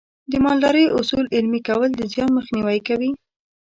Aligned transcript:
د 0.31 0.33
مالدارۍ 0.45 0.85
اصول 0.99 1.25
عملي 1.37 1.61
کول 1.67 1.89
د 1.95 2.01
زیان 2.11 2.29
مخنیوی 2.37 2.79
کوي. 2.87 3.11